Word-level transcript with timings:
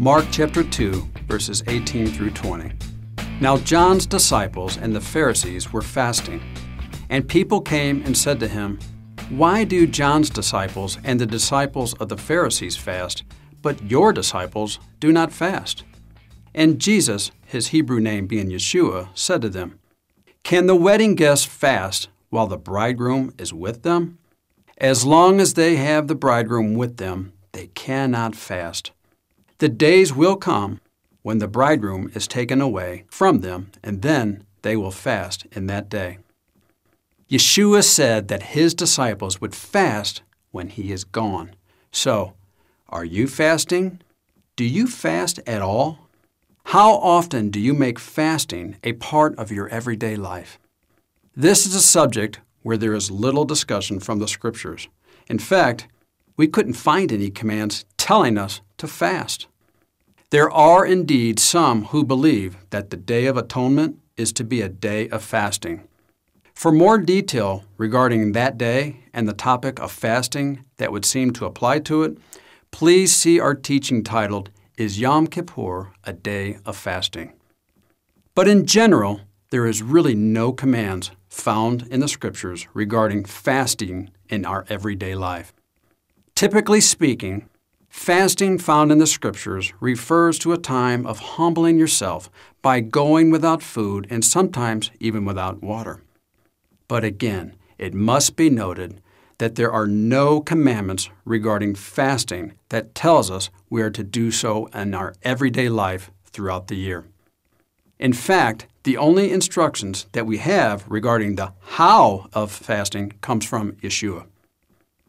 Mark 0.00 0.26
chapter 0.30 0.62
2, 0.62 1.08
verses 1.26 1.64
18 1.66 2.06
through 2.06 2.30
20. 2.30 2.70
Now 3.40 3.56
John's 3.56 4.06
disciples 4.06 4.76
and 4.76 4.94
the 4.94 5.00
Pharisees 5.00 5.72
were 5.72 5.82
fasting, 5.82 6.40
and 7.10 7.26
people 7.26 7.60
came 7.60 8.04
and 8.04 8.16
said 8.16 8.38
to 8.38 8.46
him, 8.46 8.78
Why 9.28 9.64
do 9.64 9.88
John's 9.88 10.30
disciples 10.30 10.98
and 11.02 11.18
the 11.18 11.26
disciples 11.26 11.94
of 11.94 12.08
the 12.08 12.16
Pharisees 12.16 12.76
fast, 12.76 13.24
but 13.60 13.82
your 13.90 14.12
disciples 14.12 14.78
do 15.00 15.10
not 15.10 15.32
fast? 15.32 15.82
And 16.54 16.78
Jesus, 16.78 17.32
his 17.44 17.68
Hebrew 17.68 17.98
name 17.98 18.28
being 18.28 18.50
Yeshua, 18.50 19.08
said 19.14 19.42
to 19.42 19.48
them, 19.48 19.80
Can 20.44 20.68
the 20.68 20.76
wedding 20.76 21.16
guests 21.16 21.44
fast 21.44 22.08
while 22.30 22.46
the 22.46 22.56
bridegroom 22.56 23.34
is 23.36 23.52
with 23.52 23.82
them? 23.82 24.18
As 24.76 25.04
long 25.04 25.40
as 25.40 25.54
they 25.54 25.74
have 25.74 26.06
the 26.06 26.14
bridegroom 26.14 26.74
with 26.74 26.98
them, 26.98 27.32
they 27.50 27.66
cannot 27.66 28.36
fast. 28.36 28.92
The 29.58 29.68
days 29.68 30.14
will 30.14 30.36
come 30.36 30.80
when 31.22 31.38
the 31.38 31.48
bridegroom 31.48 32.12
is 32.14 32.28
taken 32.28 32.60
away 32.60 33.04
from 33.08 33.40
them, 33.40 33.72
and 33.82 34.02
then 34.02 34.44
they 34.62 34.76
will 34.76 34.92
fast 34.92 35.46
in 35.50 35.66
that 35.66 35.88
day. 35.88 36.18
Yeshua 37.28 37.82
said 37.82 38.28
that 38.28 38.54
his 38.54 38.72
disciples 38.72 39.40
would 39.40 39.56
fast 39.56 40.22
when 40.52 40.68
he 40.68 40.92
is 40.92 41.02
gone. 41.02 41.56
So, 41.90 42.34
are 42.88 43.04
you 43.04 43.26
fasting? 43.26 44.00
Do 44.54 44.64
you 44.64 44.86
fast 44.86 45.40
at 45.44 45.60
all? 45.60 46.08
How 46.66 46.92
often 46.92 47.50
do 47.50 47.58
you 47.58 47.74
make 47.74 47.98
fasting 47.98 48.76
a 48.84 48.92
part 48.92 49.36
of 49.36 49.50
your 49.50 49.68
everyday 49.68 50.14
life? 50.14 50.60
This 51.36 51.66
is 51.66 51.74
a 51.74 51.80
subject 51.80 52.38
where 52.62 52.76
there 52.76 52.94
is 52.94 53.10
little 53.10 53.44
discussion 53.44 53.98
from 53.98 54.20
the 54.20 54.28
Scriptures. 54.28 54.86
In 55.28 55.40
fact, 55.40 55.88
we 56.36 56.46
couldn't 56.46 56.74
find 56.74 57.10
any 57.10 57.28
commands 57.28 57.84
telling 57.96 58.38
us 58.38 58.60
to 58.76 58.86
fast. 58.86 59.47
There 60.30 60.50
are 60.50 60.84
indeed 60.84 61.40
some 61.40 61.86
who 61.86 62.04
believe 62.04 62.58
that 62.68 62.90
the 62.90 62.98
Day 62.98 63.24
of 63.24 63.38
Atonement 63.38 63.98
is 64.18 64.30
to 64.34 64.44
be 64.44 64.60
a 64.60 64.68
day 64.68 65.08
of 65.08 65.24
fasting. 65.24 65.88
For 66.52 66.70
more 66.70 66.98
detail 66.98 67.64
regarding 67.78 68.32
that 68.32 68.58
day 68.58 69.04
and 69.14 69.26
the 69.26 69.32
topic 69.32 69.80
of 69.80 69.90
fasting 69.90 70.64
that 70.76 70.92
would 70.92 71.06
seem 71.06 71.32
to 71.32 71.46
apply 71.46 71.78
to 71.80 72.02
it, 72.02 72.18
please 72.70 73.16
see 73.16 73.40
our 73.40 73.54
teaching 73.54 74.04
titled, 74.04 74.50
Is 74.76 75.00
Yom 75.00 75.28
Kippur 75.28 75.92
a 76.04 76.12
Day 76.12 76.58
of 76.66 76.76
Fasting? 76.76 77.32
But 78.34 78.48
in 78.48 78.66
general, 78.66 79.22
there 79.48 79.66
is 79.66 79.82
really 79.82 80.14
no 80.14 80.52
commands 80.52 81.10
found 81.30 81.86
in 81.90 82.00
the 82.00 82.08
Scriptures 82.08 82.68
regarding 82.74 83.24
fasting 83.24 84.10
in 84.28 84.44
our 84.44 84.66
everyday 84.68 85.14
life. 85.14 85.54
Typically 86.34 86.82
speaking, 86.82 87.48
fasting 87.88 88.58
found 88.58 88.92
in 88.92 88.98
the 88.98 89.06
Scriptures 89.06 89.72
refers 89.80 90.38
to 90.38 90.52
a 90.52 90.58
time 90.58 91.06
of 91.06 91.18
humbling 91.18 91.78
yourself 91.78 92.30
by 92.62 92.80
going 92.80 93.30
without 93.30 93.62
food 93.62 94.06
and 94.10 94.24
sometimes 94.24 94.90
even 95.00 95.24
without 95.24 95.62
water. 95.62 96.02
But 96.86 97.04
again, 97.04 97.54
it 97.76 97.94
must 97.94 98.36
be 98.36 98.50
noted 98.50 99.00
that 99.38 99.54
there 99.54 99.72
are 99.72 99.86
no 99.86 100.40
commandments 100.40 101.10
regarding 101.24 101.74
fasting 101.74 102.54
that 102.70 102.94
tells 102.94 103.30
us 103.30 103.50
we 103.70 103.82
are 103.82 103.90
to 103.90 104.02
do 104.02 104.30
so 104.30 104.66
in 104.66 104.94
our 104.94 105.14
everyday 105.22 105.68
life 105.68 106.10
throughout 106.24 106.66
the 106.66 106.76
year. 106.76 107.04
In 107.98 108.12
fact, 108.12 108.66
the 108.82 108.96
only 108.96 109.30
instructions 109.30 110.06
that 110.12 110.26
we 110.26 110.38
have 110.38 110.84
regarding 110.88 111.34
the 111.36 111.52
how 111.60 112.28
of 112.32 112.50
fasting 112.50 113.12
comes 113.20 113.44
from 113.44 113.72
Yeshua. 113.72 114.26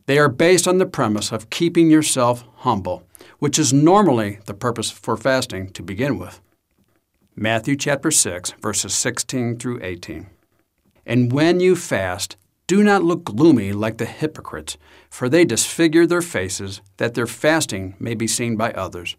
They 0.10 0.18
are 0.18 0.28
based 0.28 0.68
on 0.68 0.80
the 0.80 0.88
premise 0.88 1.32
of 1.32 1.52
keeping 1.52 1.92
yourself 1.92 2.44
humble, 2.66 3.04
which 3.38 3.60
is 3.60 3.72
normally 3.72 4.40
the 4.48 4.56
purpose 4.56 4.90
for 4.90 5.16
fasting 5.16 5.70
to 5.74 5.84
begin 5.84 6.18
with. 6.18 6.42
Matthew 7.36 7.76
chapter 7.76 8.10
6, 8.10 8.54
verses 8.60 8.96
16 8.96 9.60
through 9.60 9.80
18. 9.84 10.26
And 11.06 11.32
when 11.32 11.60
you 11.60 11.76
fast, 11.76 12.38
do 12.66 12.84
not 12.84 13.04
look 13.04 13.24
gloomy 13.24 13.72
like 13.72 14.00
the 14.00 14.08
hypocrites, 14.08 14.80
for 15.12 15.30
they 15.30 15.46
disfigure 15.46 16.08
their 16.08 16.24
faces, 16.24 16.82
that 16.98 17.14
their 17.14 17.28
fasting 17.28 17.94
may 18.00 18.16
be 18.16 18.26
seen 18.26 18.56
by 18.56 18.72
others. 18.72 19.16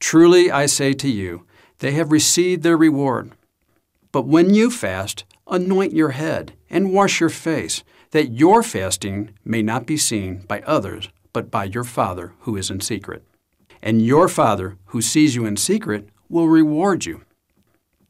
Truly 0.00 0.50
I 0.50 0.66
say 0.66 0.94
to 0.94 1.08
you, 1.08 1.46
they 1.78 1.92
have 1.92 2.10
received 2.10 2.64
their 2.64 2.76
reward. 2.76 3.30
But 4.10 4.26
when 4.26 4.52
you 4.52 4.68
fast, 4.72 5.22
anoint 5.46 5.92
your 5.92 6.10
head 6.10 6.54
and 6.68 6.92
wash 6.92 7.20
your 7.20 7.30
face 7.30 7.84
that 8.10 8.32
your 8.32 8.62
fasting 8.62 9.30
may 9.44 9.62
not 9.62 9.86
be 9.86 9.96
seen 9.96 10.38
by 10.48 10.60
others, 10.62 11.08
but 11.32 11.50
by 11.50 11.64
your 11.64 11.84
Father 11.84 12.32
who 12.40 12.56
is 12.56 12.70
in 12.70 12.80
secret. 12.80 13.22
And 13.82 14.04
your 14.04 14.28
Father 14.28 14.76
who 14.86 15.02
sees 15.02 15.34
you 15.34 15.46
in 15.46 15.56
secret 15.56 16.08
will 16.28 16.48
reward 16.48 17.04
you. 17.04 17.22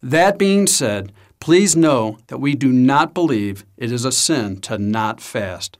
That 0.03 0.39
being 0.39 0.67
said, 0.67 1.13
please 1.41 1.77
know 1.77 2.19
that 2.29 2.39
we 2.39 2.55
do 2.55 2.73
not 2.73 3.15
believe 3.15 3.65
it 3.77 3.93
is 3.93 4.05
a 4.05 4.13
sin 4.13 4.61
to 4.63 4.79
not 4.79 5.21
fast. 5.21 5.79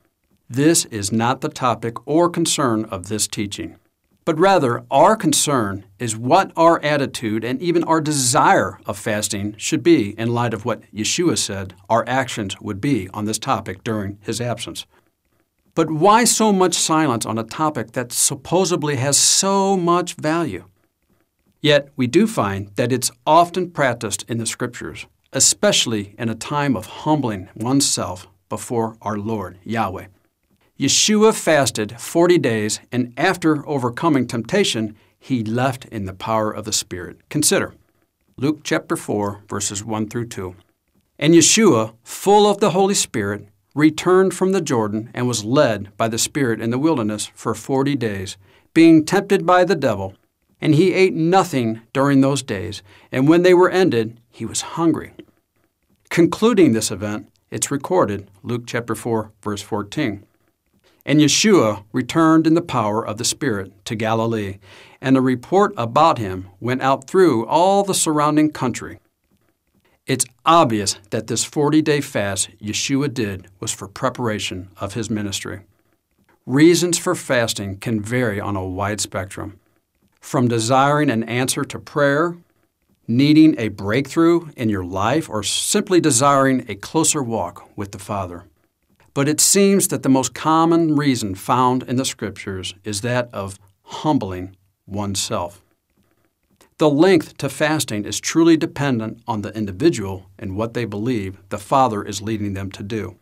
This 0.51 0.85
is 0.87 1.13
not 1.13 1.41
the 1.41 1.49
topic 1.49 1.97
or 2.07 2.29
concern 2.29 2.85
of 2.87 3.09
this 3.09 3.29
teaching 3.29 3.77
but 4.29 4.39
rather 4.39 4.85
our 4.91 5.17
concern 5.17 5.87
is 5.99 6.15
what 6.15 6.53
our 6.55 6.79
attitude 6.85 7.43
and 7.43 7.63
even 7.63 7.83
our 7.85 7.99
desire 7.99 8.79
of 8.85 8.99
fasting 8.99 9.55
should 9.57 9.83
be 9.83 10.11
in 10.19 10.35
light 10.35 10.53
of 10.53 10.67
what 10.67 10.83
Yeshua 10.93 11.39
said 11.39 11.73
our 11.89 12.05
actions 12.07 12.61
would 12.61 12.79
be 12.79 13.09
on 13.15 13.25
this 13.25 13.39
topic 13.39 13.83
during 13.83 14.19
his 14.21 14.39
absence. 14.39 14.85
But 15.75 15.91
why 15.91 16.25
so 16.25 16.53
much 16.53 16.75
silence 16.75 17.25
on 17.25 17.39
a 17.39 17.43
topic 17.43 17.93
that 17.93 18.13
supposedly 18.13 18.97
has 18.97 19.17
so 19.17 19.79
much 19.79 20.13
value? 20.13 20.67
Yet 21.63 21.89
we 21.97 22.07
do 22.07 22.27
find 22.27 22.71
that 22.77 22.93
it's 22.93 23.11
often 23.27 23.71
practiced 23.71 24.27
in 24.29 24.37
the 24.37 24.45
Scriptures, 24.45 25.07
especially 25.33 26.15
in 26.19 26.29
a 26.29 26.35
time 26.35 26.77
of 26.77 26.85
humbling 26.85 27.49
oneself 27.55 28.27
before 28.51 28.99
our 29.01 29.17
Lord, 29.17 29.57
Yahweh. 29.65 30.09
Yeshua 30.79 31.35
fasted 31.35 32.01
40 32.01 32.39
days, 32.39 32.79
and 32.93 33.13
after 33.17 33.69
overcoming 33.69 34.29
temptation, 34.29 34.95
he 35.19 35.43
left 35.43 35.87
in 35.87 36.05
the 36.05 36.15
power 36.15 36.53
of 36.53 36.65
the 36.65 36.73
Spirit. 36.73 37.19
Consider 37.29 37.75
Luke 38.37 38.61
chapter 38.63 38.97
4, 38.97 39.43
verses 39.49 39.85
1 39.85 40.09
through 40.09 40.29
2. 40.29 40.55
And 41.19 41.35
Yeshua, 41.35 41.95
full 42.05 42.49
of 42.49 42.59
the 42.59 42.71
Holy 42.71 42.95
Spirit, 42.95 43.49
returned 43.75 44.35
from 44.35 44.53
the 44.53 44.61
Jordan 44.61 45.11
and 45.15 45.27
was 45.27 45.45
led 45.45 45.97
by 45.97 46.07
the 46.07 46.17
Spirit 46.17 46.61
in 46.61 46.71
the 46.71 46.79
wilderness 46.79 47.27
for 47.35 47.57
40 47.57 47.97
days, 47.97 48.37
being 48.73 49.05
tempted 49.05 49.45
by 49.45 49.65
the 49.65 49.75
devil. 49.75 50.15
And 50.61 50.77
he 50.77 50.95
ate 50.95 51.15
nothing 51.15 51.81
during 51.93 52.21
those 52.21 52.45
days, 52.45 52.85
and 53.11 53.29
when 53.29 53.43
they 53.43 53.55
were 53.55 53.71
ended, 53.71 54.21
he 54.31 54.47
was 54.47 54.61
hungry. 54.61 55.13
Concluding 56.09 56.73
this 56.73 56.93
event, 56.93 57.33
it's 57.51 57.73
recorded, 57.73 58.31
Luke 58.45 58.63
chapter 58.65 58.95
4, 58.95 59.33
verse 59.43 59.63
14. 59.63 60.25
And 61.09 61.21
Yeshua 61.21 61.85
returned 61.91 62.47
in 62.47 62.53
the 62.53 62.61
power 62.61 63.05
of 63.05 63.17
the 63.17 63.25
Spirit 63.25 63.73
to 63.87 63.95
Galilee, 63.95 64.59
and 65.01 65.17
a 65.17 65.23
report 65.23 65.73
about 65.79 66.19
him 66.19 66.51
went 66.61 66.83
out 66.83 67.09
through 67.09 67.47
all 67.47 67.83
the 67.83 67.95
surrounding 67.95 68.51
country. 68.51 69.01
It's 70.07 70.27
obvious 70.45 70.99
that 71.09 71.27
this 71.27 71.45
40 71.45 71.81
day 71.81 72.03
fast 72.03 72.51
Yeshua 72.61 73.15
did 73.15 73.49
was 73.59 73.73
for 73.73 73.89
preparation 73.89 74.69
of 74.77 74.93
his 74.93 75.09
ministry. 75.09 75.63
Reasons 76.45 76.99
for 76.99 77.15
fasting 77.15 77.79
can 77.79 78.03
vary 78.03 78.39
on 78.39 78.55
a 78.55 78.69
wide 78.69 79.01
spectrum, 79.01 79.59
from 80.21 80.47
desiring 80.47 81.09
an 81.09 81.23
answer 81.23 81.65
to 81.65 81.79
prayer, 81.79 82.37
needing 83.07 83.59
a 83.59 83.69
breakthrough 83.69 84.51
in 84.59 84.69
your 84.69 84.85
life, 84.85 85.31
or 85.31 85.43
simply 85.43 86.03
desiring 86.03 86.67
a 86.69 86.75
closer 86.75 87.23
walk 87.23 87.67
with 87.77 87.93
the 87.93 87.99
Father. 87.99 88.45
But 89.19 89.29
it 89.29 89.41
seems 89.41 89.89
that 89.89 90.05
the 90.05 90.09
most 90.09 90.33
common 90.33 90.95
reason 90.95 91.35
found 91.35 91.83
in 91.83 91.97
the 91.97 92.05
Scriptures 92.05 92.77
is 92.85 93.01
that 93.01 93.29
of 93.33 93.59
humbling 93.83 94.55
oneself. 94.87 95.61
The 96.77 96.89
length 96.89 97.37
to 97.39 97.49
fasting 97.49 98.05
is 98.05 98.21
truly 98.21 98.57
dependent 98.57 99.21
on 99.27 99.43
the 99.43 99.53
individual 99.57 100.31
and 100.39 100.55
what 100.55 100.75
they 100.75 100.85
believe 100.85 101.37
the 101.49 101.59
Father 101.59 102.05
is 102.05 102.23
leading 102.23 102.55
them 102.55 102.71
to 102.71 102.85
do. 102.85 103.17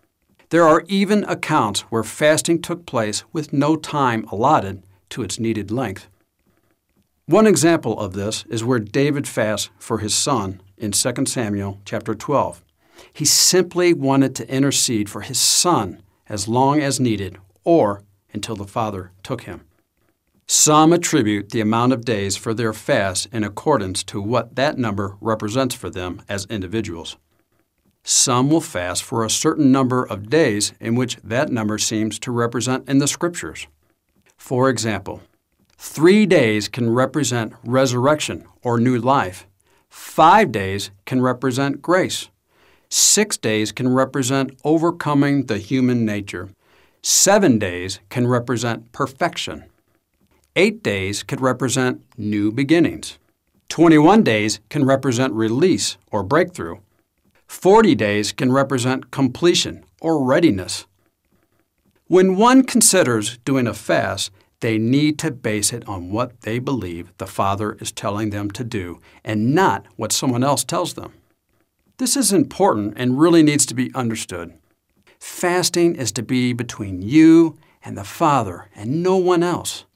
There 0.50 0.64
are 0.64 0.84
even 0.86 1.24
accounts 1.24 1.80
where 1.90 2.04
fasting 2.04 2.60
took 2.60 2.84
place 2.84 3.24
with 3.32 3.54
no 3.54 3.74
time 3.74 4.26
allotted 4.30 4.82
to 5.08 5.22
its 5.22 5.40
needed 5.40 5.70
length. 5.70 6.08
One 7.24 7.46
example 7.46 7.98
of 7.98 8.12
this 8.12 8.44
is 8.50 8.62
where 8.62 8.80
David 8.80 9.26
fasts 9.26 9.70
for 9.78 10.00
his 10.00 10.14
son 10.14 10.60
in 10.76 10.92
2 10.92 11.24
Samuel 11.24 11.80
chapter 11.86 12.14
12. 12.14 12.62
He 13.12 13.24
simply 13.24 13.94
wanted 13.94 14.34
to 14.36 14.48
intercede 14.48 15.08
for 15.08 15.22
his 15.22 15.38
son 15.38 16.02
as 16.28 16.48
long 16.48 16.80
as 16.80 17.00
needed 17.00 17.38
or 17.64 18.02
until 18.32 18.56
the 18.56 18.66
father 18.66 19.12
took 19.22 19.42
him. 19.42 19.62
Some 20.46 20.92
attribute 20.92 21.50
the 21.50 21.60
amount 21.60 21.92
of 21.92 22.04
days 22.04 22.36
for 22.36 22.54
their 22.54 22.72
fast 22.72 23.26
in 23.32 23.42
accordance 23.42 24.04
to 24.04 24.20
what 24.20 24.54
that 24.54 24.78
number 24.78 25.16
represents 25.20 25.74
for 25.74 25.90
them 25.90 26.22
as 26.28 26.46
individuals. 26.46 27.16
Some 28.04 28.48
will 28.48 28.60
fast 28.60 29.02
for 29.02 29.24
a 29.24 29.30
certain 29.30 29.72
number 29.72 30.04
of 30.04 30.30
days 30.30 30.72
in 30.78 30.94
which 30.94 31.16
that 31.24 31.50
number 31.50 31.78
seems 31.78 32.20
to 32.20 32.30
represent 32.30 32.88
in 32.88 32.98
the 32.98 33.08
Scriptures. 33.08 33.66
For 34.36 34.70
example, 34.70 35.22
three 35.76 36.26
days 36.26 36.68
can 36.68 36.90
represent 36.90 37.54
resurrection 37.64 38.44
or 38.62 38.78
new 38.78 38.98
life, 39.00 39.48
five 39.88 40.52
days 40.52 40.92
can 41.04 41.20
represent 41.20 41.82
grace, 41.82 42.28
six 42.96 43.36
days 43.36 43.72
can 43.72 43.92
represent 43.92 44.58
overcoming 44.64 45.44
the 45.46 45.58
human 45.58 46.04
nature, 46.04 46.48
seven 47.02 47.58
days 47.58 48.00
can 48.08 48.26
represent 48.26 48.90
perfection. 48.92 49.64
Eight 50.54 50.82
days 50.82 51.22
could 51.22 51.42
represent 51.42 52.00
new 52.16 52.50
beginnings. 52.50 53.18
21 53.68 54.22
days 54.22 54.60
can 54.70 54.86
represent 54.86 55.34
release 55.34 55.98
or 56.10 56.22
breakthrough. 56.22 56.76
40 57.46 57.94
days 57.94 58.32
can 58.32 58.50
represent 58.50 59.10
completion 59.10 59.84
or 60.00 60.24
readiness. 60.24 60.86
When 62.06 62.36
one 62.36 62.62
considers 62.62 63.36
doing 63.38 63.66
a 63.66 63.74
fast, 63.74 64.30
they 64.60 64.78
need 64.78 65.18
to 65.18 65.30
base 65.30 65.72
it 65.72 65.86
on 65.86 66.10
what 66.10 66.40
they 66.40 66.58
believe 66.58 67.12
the 67.18 67.26
Father 67.26 67.76
is 67.80 67.92
telling 67.92 68.30
them 68.30 68.50
to 68.52 68.64
do 68.64 69.00
and 69.22 69.54
not 69.54 69.84
what 69.96 70.12
someone 70.12 70.42
else 70.42 70.64
tells 70.64 70.94
them. 70.94 71.12
This 71.98 72.14
is 72.14 72.30
important 72.30 72.92
and 72.98 73.18
really 73.18 73.42
needs 73.42 73.64
to 73.66 73.74
be 73.74 73.90
understood. 73.94 74.52
Fasting 75.18 75.96
is 75.96 76.12
to 76.12 76.22
be 76.22 76.52
between 76.52 77.00
you 77.00 77.56
and 77.82 77.96
the 77.96 78.04
Father 78.04 78.68
and 78.76 79.02
no 79.02 79.16
one 79.16 79.42
else. 79.42 79.86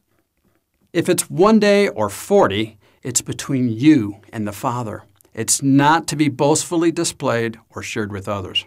If 0.95 1.11
it's 1.11 1.29
one 1.29 1.59
day 1.59 1.89
or 1.89 2.09
40, 2.09 2.79
it's 3.03 3.21
between 3.21 3.69
you 3.69 4.23
and 4.33 4.49
the 4.49 4.53
Father. 4.53 5.03
It's 5.35 5.63
not 5.63 6.07
to 6.09 6.17
be 6.17 6.31
boastfully 6.31 6.91
displayed 6.91 7.59
or 7.69 7.83
shared 7.83 8.13
with 8.13 8.29
others. 8.29 8.65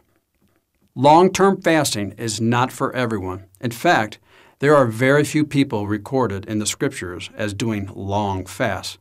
Long 0.94 1.31
term 1.31 1.59
fasting 1.59 2.12
is 2.19 2.39
not 2.39 2.71
for 2.71 2.94
everyone. 2.95 3.45
In 3.59 3.71
fact, 3.71 4.19
there 4.59 4.75
are 4.75 4.86
very 4.86 5.24
few 5.24 5.44
people 5.44 5.88
recorded 5.88 6.45
in 6.45 6.59
the 6.59 6.68
Scriptures 6.68 7.31
as 7.36 7.56
doing 7.56 7.89
long 7.95 8.45
fasts. 8.45 9.00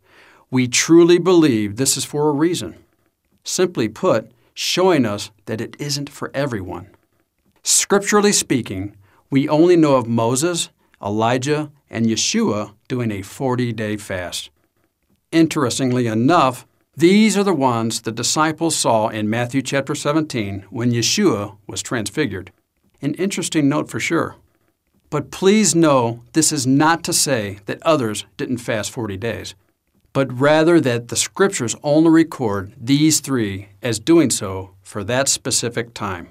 We 0.50 0.68
truly 0.68 1.18
believe 1.18 1.76
this 1.76 1.98
is 1.98 2.06
for 2.06 2.30
a 2.30 2.32
reason. 2.32 2.82
Simply 3.44 3.88
put, 3.88 4.30
showing 4.54 5.04
us 5.04 5.30
that 5.46 5.60
it 5.60 5.76
isn't 5.78 6.10
for 6.10 6.30
everyone. 6.34 6.88
Scripturally 7.62 8.32
speaking, 8.32 8.96
we 9.30 9.48
only 9.48 9.76
know 9.76 9.96
of 9.96 10.06
Moses, 10.06 10.70
Elijah, 11.02 11.70
and 11.88 12.06
Yeshua 12.06 12.74
doing 12.88 13.10
a 13.10 13.22
40 13.22 13.72
day 13.72 13.96
fast. 13.96 14.50
Interestingly 15.30 16.06
enough, 16.06 16.66
these 16.94 17.38
are 17.38 17.44
the 17.44 17.54
ones 17.54 18.02
the 18.02 18.12
disciples 18.12 18.76
saw 18.76 19.08
in 19.08 19.30
Matthew 19.30 19.62
chapter 19.62 19.94
17 19.94 20.66
when 20.68 20.92
Yeshua 20.92 21.56
was 21.66 21.82
transfigured. 21.82 22.52
An 23.00 23.14
interesting 23.14 23.68
note 23.68 23.90
for 23.90 23.98
sure. 23.98 24.36
But 25.08 25.30
please 25.30 25.74
know 25.74 26.22
this 26.32 26.52
is 26.52 26.66
not 26.66 27.02
to 27.04 27.12
say 27.12 27.60
that 27.66 27.82
others 27.82 28.26
didn't 28.36 28.58
fast 28.58 28.90
40 28.90 29.16
days, 29.16 29.54
but 30.12 30.32
rather 30.38 30.80
that 30.80 31.08
the 31.08 31.16
scriptures 31.16 31.76
only 31.82 32.10
record 32.10 32.72
these 32.78 33.20
three 33.20 33.68
as 33.82 33.98
doing 33.98 34.30
so 34.30 34.70
for 34.82 35.02
that 35.04 35.28
specific 35.28 35.94
time. 35.94 36.28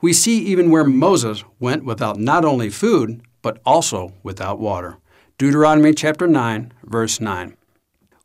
We 0.00 0.12
see 0.12 0.38
even 0.38 0.70
where 0.70 0.84
Moses 0.84 1.44
went 1.58 1.84
without 1.84 2.18
not 2.18 2.44
only 2.44 2.70
food, 2.70 3.22
but 3.42 3.60
also 3.64 4.12
without 4.22 4.58
water. 4.58 4.98
Deuteronomy 5.38 5.92
chapter 5.92 6.26
9, 6.26 6.72
verse 6.84 7.20
9. 7.20 7.56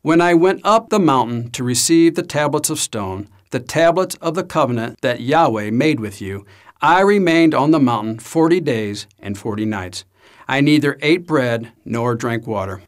When 0.02 0.20
I 0.20 0.32
went 0.32 0.62
up 0.64 0.88
the 0.88 0.98
mountain 0.98 1.50
to 1.50 1.64
receive 1.64 2.14
the 2.14 2.22
tablets 2.22 2.70
of 2.70 2.78
stone, 2.78 3.28
the 3.50 3.60
tablets 3.60 4.14
of 4.16 4.34
the 4.34 4.44
covenant 4.44 5.00
that 5.02 5.20
Yahweh 5.20 5.70
made 5.70 6.00
with 6.00 6.22
you, 6.22 6.46
I 6.80 7.00
remained 7.00 7.54
on 7.54 7.72
the 7.72 7.80
mountain 7.80 8.18
forty 8.18 8.60
days 8.60 9.06
and 9.18 9.36
forty 9.36 9.66
nights. 9.66 10.04
I 10.48 10.62
neither 10.62 10.96
ate 11.02 11.26
bread 11.26 11.72
nor 11.84 12.14
drank 12.14 12.46
water. 12.46 12.82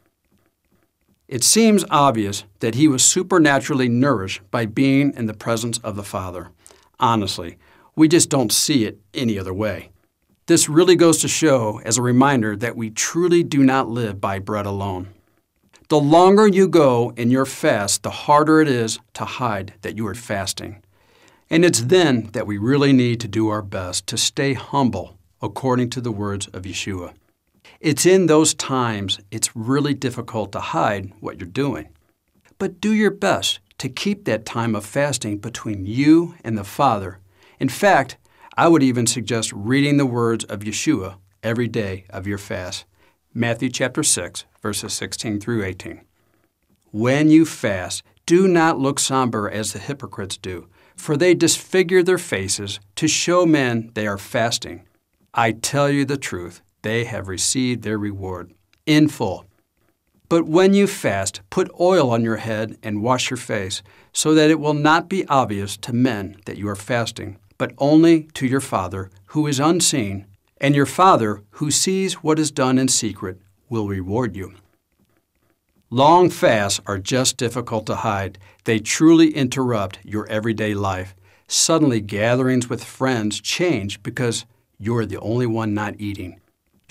It 1.33 1.43
seems 1.43 1.83
obvious 1.89 2.43
that 2.59 2.75
he 2.75 2.87
was 2.87 3.03
supernaturally 3.03 3.89
nourished 3.89 4.41
by 4.51 4.67
being 4.67 5.11
in 5.15 5.25
the 5.25 5.33
presence 5.33 5.79
of 5.79 5.95
the 5.95 6.03
Father. 6.03 6.51
Honestly, 6.99 7.57
we 7.95 8.07
just 8.07 8.29
don't 8.29 8.51
see 8.53 8.85
it 8.85 8.99
any 9.15 9.39
other 9.39 9.51
way. 9.51 9.89
This 10.45 10.69
really 10.69 10.95
goes 10.95 11.17
to 11.21 11.27
show 11.27 11.81
as 11.85 11.97
a 11.97 12.03
reminder 12.03 12.55
that 12.57 12.77
we 12.77 12.91
truly 12.91 13.41
do 13.41 13.63
not 13.63 13.89
live 13.89 14.21
by 14.21 14.37
bread 14.37 14.67
alone. 14.67 15.07
The 15.89 15.99
longer 15.99 16.47
you 16.47 16.67
go 16.67 17.13
in 17.17 17.31
your 17.31 17.47
fast, 17.47 18.03
the 18.03 18.11
harder 18.11 18.61
it 18.61 18.67
is 18.67 18.99
to 19.13 19.25
hide 19.25 19.73
that 19.81 19.97
you 19.97 20.05
are 20.05 20.13
fasting. 20.13 20.83
And 21.49 21.65
it's 21.65 21.81
then 21.81 22.29
that 22.33 22.45
we 22.45 22.59
really 22.59 22.93
need 22.93 23.19
to 23.21 23.27
do 23.27 23.49
our 23.49 23.63
best 23.63 24.05
to 24.05 24.19
stay 24.19 24.53
humble 24.53 25.17
according 25.41 25.89
to 25.89 26.01
the 26.01 26.11
words 26.11 26.45
of 26.49 26.61
Yeshua. 26.61 27.15
It's 27.79 28.05
in 28.05 28.27
those 28.27 28.53
times 28.53 29.19
it's 29.31 29.55
really 29.55 29.93
difficult 29.93 30.51
to 30.53 30.59
hide 30.59 31.11
what 31.19 31.39
you're 31.39 31.47
doing. 31.47 31.89
But 32.57 32.79
do 32.79 32.91
your 32.93 33.11
best 33.11 33.59
to 33.79 33.89
keep 33.89 34.25
that 34.25 34.45
time 34.45 34.75
of 34.75 34.85
fasting 34.85 35.37
between 35.37 35.85
you 35.85 36.35
and 36.43 36.57
the 36.57 36.63
Father. 36.63 37.19
In 37.59 37.69
fact, 37.69 38.17
I 38.55 38.67
would 38.67 38.83
even 38.83 39.07
suggest 39.07 39.51
reading 39.51 39.97
the 39.97 40.05
words 40.05 40.45
of 40.45 40.59
Yeshua 40.59 41.15
every 41.41 41.67
day 41.67 42.05
of 42.09 42.27
your 42.27 42.37
fast. 42.37 42.85
Matthew 43.33 43.69
chapter 43.69 44.03
6, 44.03 44.45
verses 44.61 44.93
16 44.93 45.39
through 45.39 45.65
18. 45.65 46.01
When 46.91 47.29
you 47.29 47.45
fast, 47.45 48.03
do 48.25 48.47
not 48.47 48.79
look 48.79 48.99
somber 48.99 49.49
as 49.49 49.73
the 49.73 49.79
hypocrites 49.79 50.37
do, 50.37 50.67
for 50.95 51.17
they 51.17 51.33
disfigure 51.33 52.03
their 52.03 52.17
faces 52.19 52.79
to 52.95 53.07
show 53.07 53.45
men 53.45 53.91
they 53.95 54.07
are 54.07 54.17
fasting. 54.17 54.83
I 55.33 55.51
tell 55.51 55.89
you 55.89 56.05
the 56.05 56.17
truth, 56.17 56.61
they 56.83 57.03
have 57.05 57.27
received 57.27 57.81
their 57.83 57.97
reward 57.97 58.53
in 58.85 59.07
full. 59.09 59.45
But 60.29 60.45
when 60.45 60.73
you 60.73 60.87
fast, 60.87 61.41
put 61.49 61.69
oil 61.79 62.09
on 62.11 62.23
your 62.23 62.37
head 62.37 62.77
and 62.81 63.03
wash 63.03 63.29
your 63.29 63.37
face, 63.37 63.83
so 64.13 64.33
that 64.35 64.49
it 64.49 64.59
will 64.59 64.73
not 64.73 65.09
be 65.09 65.27
obvious 65.27 65.75
to 65.77 65.93
men 65.93 66.37
that 66.45 66.57
you 66.57 66.69
are 66.69 66.75
fasting 66.75 67.37
but 67.57 67.73
only 67.77 68.23
to 68.33 68.45
your 68.45 68.59
Father 68.59 69.09
who 69.27 69.47
is 69.47 69.59
unseen, 69.59 70.25
and 70.57 70.75
your 70.75 70.85
Father 70.85 71.41
who 71.51 71.71
sees 71.71 72.15
what 72.15 72.39
is 72.39 72.51
done 72.51 72.77
in 72.77 72.87
secret 72.87 73.39
will 73.69 73.87
reward 73.87 74.35
you. 74.35 74.53
Long 75.89 76.29
fasts 76.29 76.81
are 76.85 76.97
just 76.97 77.37
difficult 77.37 77.85
to 77.85 77.95
hide. 77.95 78.37
They 78.63 78.79
truly 78.79 79.29
interrupt 79.33 79.99
your 80.03 80.27
everyday 80.27 80.73
life. 80.73 81.15
Suddenly, 81.47 82.01
gatherings 82.01 82.69
with 82.69 82.83
friends 82.83 83.39
change 83.39 84.01
because 84.01 84.45
you're 84.79 85.05
the 85.05 85.19
only 85.19 85.45
one 85.45 85.73
not 85.73 85.95
eating. 85.99 86.41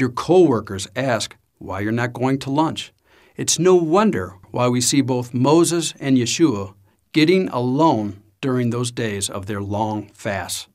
Your 0.02 0.10
coworkers 0.10 0.88
ask 0.96 1.36
why 1.58 1.78
you're 1.78 1.92
not 1.92 2.12
going 2.12 2.40
to 2.40 2.50
lunch. 2.50 2.92
It's 3.36 3.60
no 3.60 3.76
wonder 3.76 4.34
why 4.50 4.66
we 4.66 4.80
see 4.80 5.00
both 5.00 5.32
Moses 5.32 5.94
and 6.00 6.16
Yeshua 6.16 6.74
getting 7.12 7.48
alone 7.50 8.20
during 8.40 8.70
those 8.70 8.90
days 8.90 9.30
of 9.30 9.46
their 9.46 9.62
long 9.62 10.08
fasts. 10.08 10.66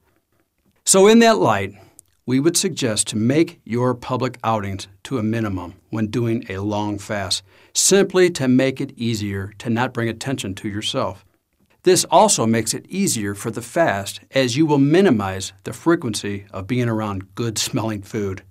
So, 0.86 1.08
in 1.08 1.20
that 1.20 1.40
light, 1.40 1.74
we 2.26 2.40
would 2.40 2.56
suggest 2.56 3.08
to 3.08 3.18
make 3.18 3.60
your 3.66 3.94
public 3.94 4.38
outings 4.46 4.88
to 5.04 5.18
a 5.18 5.24
minimum 5.24 5.74
when 5.90 6.08
doing 6.08 6.46
a 6.48 6.60
long 6.60 6.98
fast, 6.98 7.44
simply 7.74 8.30
to 8.30 8.48
make 8.48 8.80
it 8.80 8.98
easier 8.98 9.54
to 9.58 9.70
not 9.70 9.94
bring 9.94 10.08
attention 10.08 10.56
to 10.56 10.70
yourself. 10.70 11.26
This 11.84 12.06
also 12.06 12.46
makes 12.46 12.74
it 12.74 12.86
easier 12.88 13.36
for 13.36 13.52
the 13.52 13.62
fast 13.62 14.22
as 14.32 14.56
you 14.56 14.66
will 14.66 14.78
minimize 14.78 15.52
the 15.66 15.74
frequency 15.74 16.46
of 16.54 16.66
being 16.66 16.88
around 16.88 17.36
good 17.36 17.58
smelling 17.58 18.04
food. 18.04 18.42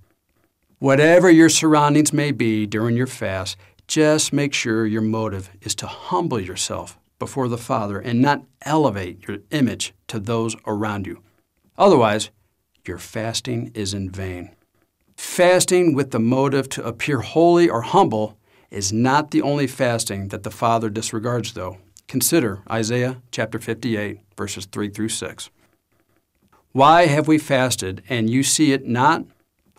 Whatever 0.79 1.31
your 1.31 1.49
surroundings 1.49 2.13
may 2.13 2.33
be 2.33 2.67
during 2.67 2.99
your 2.99 3.07
fast, 3.07 3.57
just 3.89 4.31
make 4.31 4.53
sure 4.53 4.85
your 4.85 5.01
motive 5.01 5.49
is 5.63 5.75
to 5.77 5.87
humble 5.87 6.39
yourself 6.39 6.99
before 7.19 7.49
the 7.49 7.57
Father 7.57 7.99
and 7.99 8.21
not 8.21 8.43
elevate 8.61 9.27
your 9.27 9.39
image 9.51 9.95
to 10.09 10.21
those 10.21 10.55
around 10.67 11.07
you. 11.07 11.23
Otherwise, 11.79 12.29
your 12.87 12.99
fasting 12.99 13.71
is 13.75 13.95
in 13.95 14.11
vain. 14.11 14.55
Fasting 15.17 15.95
with 15.95 16.11
the 16.11 16.21
motive 16.21 16.69
to 16.69 16.85
appear 16.85 17.21
holy 17.21 17.71
or 17.71 17.81
humble 17.81 18.37
is 18.71 18.93
not 18.93 19.31
the 19.31 19.41
only 19.41 19.67
fasting 19.67 20.29
that 20.29 20.43
the 20.43 20.51
Father 20.51 20.91
disregards, 20.91 21.55
though. 21.55 21.79
Consider 22.07 22.61
Isaiah 22.71 23.23
chapter 23.31 23.59
58, 23.59 24.19
verses 24.37 24.67
3 24.67 24.91
through 24.91 25.09
6. 25.09 25.49
Why 26.73 27.07
have 27.07 27.27
we 27.27 27.39
fasted, 27.39 28.03
and 28.11 28.29
you 28.29 28.43
see 28.43 28.73
it 28.73 28.87
not? 28.87 29.25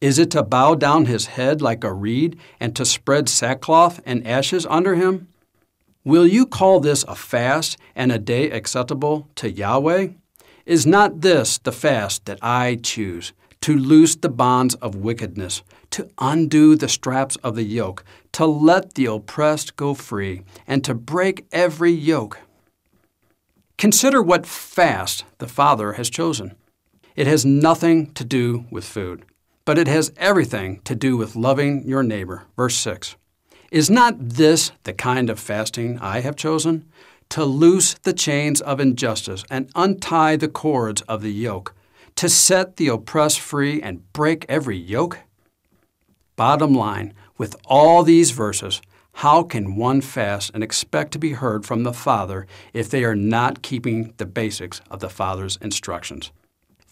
Is 0.00 0.18
it 0.18 0.30
to 0.30 0.42
bow 0.44 0.76
down 0.76 1.06
his 1.06 1.26
head 1.26 1.60
like 1.60 1.82
a 1.82 1.92
reed, 1.92 2.38
and 2.60 2.74
to 2.76 2.84
spread 2.84 3.28
sackcloth 3.28 4.00
and 4.06 4.26
ashes 4.26 4.64
under 4.66 4.94
him? 4.94 5.28
Will 6.04 6.26
you 6.26 6.46
call 6.46 6.78
this 6.78 7.04
a 7.08 7.16
fast 7.16 7.76
and 7.96 8.12
a 8.12 8.18
day 8.18 8.50
acceptable 8.50 9.28
to 9.34 9.50
Yahweh? 9.50 10.08
Is 10.64 10.86
not 10.86 11.22
this 11.22 11.58
the 11.58 11.72
fast 11.72 12.26
that 12.26 12.38
I 12.42 12.78
choose, 12.80 13.32
to 13.62 13.76
loose 13.76 14.14
the 14.14 14.28
bonds 14.28 14.76
of 14.76 14.94
wickedness, 14.94 15.62
to 15.90 16.08
undo 16.18 16.76
the 16.76 16.88
straps 16.88 17.36
of 17.36 17.56
the 17.56 17.64
yoke, 17.64 18.04
to 18.32 18.46
let 18.46 18.94
the 18.94 19.06
oppressed 19.06 19.74
go 19.74 19.94
free, 19.94 20.42
and 20.66 20.84
to 20.84 20.94
break 20.94 21.46
every 21.50 21.90
yoke? 21.90 22.38
Consider 23.76 24.22
what 24.22 24.46
fast 24.46 25.24
the 25.38 25.48
Father 25.48 25.94
has 25.94 26.08
chosen. 26.08 26.54
It 27.16 27.26
has 27.26 27.44
nothing 27.44 28.12
to 28.14 28.24
do 28.24 28.64
with 28.70 28.84
food, 28.84 29.24
but 29.68 29.76
it 29.76 29.86
has 29.86 30.10
everything 30.16 30.80
to 30.80 30.94
do 30.94 31.14
with 31.14 31.36
loving 31.36 31.86
your 31.86 32.02
neighbor. 32.02 32.44
Verse 32.56 32.74
6. 32.76 33.16
Is 33.70 33.90
not 33.90 34.14
this 34.18 34.72
the 34.84 34.94
kind 34.94 35.28
of 35.28 35.38
fasting 35.38 35.98
I 35.98 36.20
have 36.20 36.36
chosen? 36.36 36.86
To 37.28 37.44
loose 37.44 37.92
the 38.02 38.14
chains 38.14 38.62
of 38.62 38.80
injustice 38.80 39.44
and 39.50 39.70
untie 39.74 40.36
the 40.36 40.48
cords 40.48 41.02
of 41.02 41.20
the 41.20 41.34
yoke, 41.34 41.74
to 42.14 42.30
set 42.30 42.76
the 42.76 42.88
oppressed 42.88 43.40
free 43.40 43.82
and 43.82 44.10
break 44.14 44.46
every 44.48 44.78
yoke? 44.78 45.18
Bottom 46.34 46.72
line, 46.72 47.12
with 47.36 47.54
all 47.66 48.02
these 48.02 48.30
verses, 48.30 48.80
how 49.16 49.42
can 49.42 49.76
one 49.76 50.00
fast 50.00 50.50
and 50.54 50.64
expect 50.64 51.12
to 51.12 51.18
be 51.18 51.32
heard 51.32 51.66
from 51.66 51.82
the 51.82 51.92
Father 51.92 52.46
if 52.72 52.88
they 52.88 53.04
are 53.04 53.14
not 53.14 53.60
keeping 53.60 54.14
the 54.16 54.24
basics 54.24 54.80
of 54.90 55.00
the 55.00 55.10
Father's 55.10 55.58
instructions? 55.60 56.32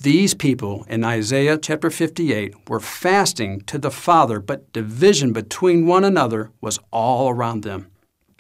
These 0.01 0.35
people 0.35 0.85
in 0.91 1.05
Isaiah 1.05 1.57
chapter 1.57 1.89
58 1.89 2.69
were 2.69 2.81
fasting 2.81 3.63
to 3.63 3.79
the 3.79 3.91
Father, 3.91 4.41
but 4.41 4.71
division 4.75 5.33
between 5.33 5.87
one 5.87 6.05
another 6.05 6.51
was 6.61 6.79
all 6.91 7.31
around 7.31 7.63
them. 7.63 7.91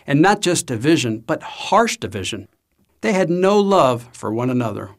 And 0.07 0.21
not 0.21 0.43
just 0.43 0.67
division, 0.67 1.21
but 1.21 1.43
harsh 1.43 1.97
division. 1.97 2.47
They 3.01 3.15
had 3.15 3.31
no 3.31 3.59
love 3.59 4.09
for 4.13 4.31
one 4.31 4.51
another. 4.51 4.91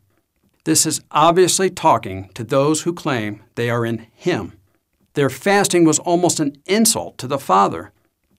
This 0.63 0.87
is 0.87 0.99
obviously 1.11 1.69
talking 1.69 2.29
to 2.33 2.43
those 2.43 2.81
who 2.81 2.91
claim 2.91 3.43
they 3.53 3.69
are 3.69 3.85
in 3.85 4.07
Him. 4.15 4.53
Their 5.13 5.29
fasting 5.29 5.85
was 5.85 5.99
almost 5.99 6.39
an 6.39 6.57
insult 6.65 7.19
to 7.19 7.27
the 7.27 7.39
Father. 7.39 7.91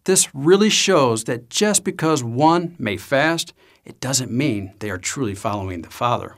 This 0.04 0.34
really 0.34 0.70
shows 0.70 1.24
that 1.24 1.50
just 1.50 1.84
because 1.84 2.24
one 2.24 2.74
may 2.80 2.96
fast, 2.96 3.54
it 3.84 4.00
doesn't 4.00 4.32
mean 4.32 4.74
they 4.80 4.90
are 4.90 4.98
truly 4.98 5.36
following 5.36 5.82
the 5.82 5.90
Father. 5.90 6.36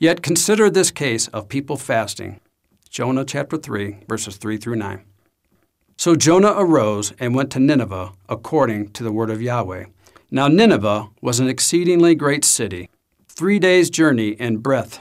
Yet 0.00 0.22
consider 0.22 0.70
this 0.70 0.90
case 0.90 1.28
of 1.28 1.50
people 1.50 1.76
fasting. 1.76 2.40
Jonah 2.88 3.22
chapter 3.22 3.58
3, 3.58 3.98
verses 4.08 4.38
3 4.38 4.56
through 4.56 4.76
9. 4.76 5.04
So 5.98 6.16
Jonah 6.16 6.54
arose 6.56 7.12
and 7.18 7.34
went 7.34 7.50
to 7.52 7.60
Nineveh 7.60 8.12
according 8.26 8.92
to 8.92 9.04
the 9.04 9.12
word 9.12 9.28
of 9.28 9.42
Yahweh. 9.42 9.84
Now 10.30 10.48
Nineveh 10.48 11.10
was 11.20 11.38
an 11.38 11.48
exceedingly 11.48 12.14
great 12.14 12.46
city, 12.46 12.88
three 13.28 13.58
days' 13.58 13.90
journey 13.90 14.30
in 14.30 14.56
breadth. 14.56 15.00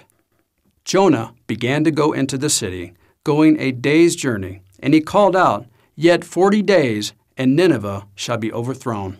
Jonah 0.83 1.33
began 1.47 1.85
to 1.85 1.91
go 1.91 2.11
into 2.11 2.37
the 2.37 2.49
city, 2.49 2.91
going 3.23 3.57
a 3.57 3.71
day's 3.71 4.17
journey, 4.17 4.59
and 4.81 4.93
he 4.93 4.99
called 4.99 5.35
out, 5.35 5.65
Yet 5.95 6.25
forty 6.25 6.61
days, 6.61 7.13
and 7.37 7.55
Nineveh 7.55 8.05
shall 8.15 8.37
be 8.37 8.51
overthrown. 8.51 9.17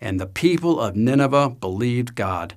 And 0.00 0.18
the 0.18 0.26
people 0.26 0.80
of 0.80 0.96
Nineveh 0.96 1.50
believed 1.50 2.14
God 2.14 2.56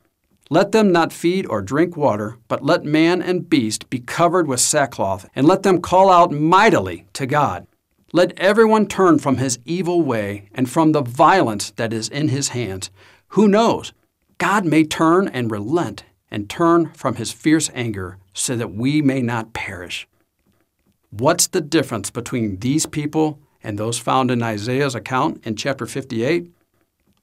let 0.51 0.73
them 0.73 0.91
not 0.91 1.13
feed 1.13 1.45
or 1.45 1.61
drink 1.61 1.95
water, 1.95 2.37
but 2.49 2.61
let 2.61 2.83
man 2.83 3.21
and 3.21 3.49
beast 3.49 3.89
be 3.89 3.99
covered 3.99 4.47
with 4.47 4.59
sackcloth, 4.59 5.25
and 5.33 5.47
let 5.47 5.63
them 5.63 5.79
call 5.79 6.09
out 6.09 6.33
mightily 6.33 7.05
to 7.13 7.25
God. 7.25 7.65
Let 8.11 8.37
everyone 8.37 8.87
turn 8.87 9.19
from 9.19 9.37
his 9.37 9.59
evil 9.63 10.01
way 10.01 10.49
and 10.53 10.69
from 10.69 10.91
the 10.91 11.03
violence 11.03 11.71
that 11.77 11.93
is 11.93 12.09
in 12.09 12.27
his 12.27 12.49
hands. 12.49 12.91
Who 13.29 13.47
knows? 13.47 13.93
God 14.39 14.65
may 14.65 14.83
turn 14.83 15.29
and 15.29 15.49
relent 15.49 16.03
and 16.29 16.49
turn 16.49 16.91
from 16.95 17.15
his 17.15 17.31
fierce 17.31 17.69
anger 17.73 18.17
so 18.33 18.57
that 18.57 18.73
we 18.73 19.01
may 19.01 19.21
not 19.21 19.53
perish. 19.53 20.05
What's 21.11 21.47
the 21.47 21.61
difference 21.61 22.09
between 22.09 22.57
these 22.59 22.85
people 22.85 23.39
and 23.63 23.79
those 23.79 23.99
found 23.99 24.29
in 24.29 24.43
Isaiah's 24.43 24.95
account 24.95 25.47
in 25.47 25.55
chapter 25.55 25.85
58? 25.85 26.51